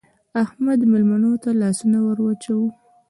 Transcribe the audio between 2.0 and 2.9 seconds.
ور واچوه.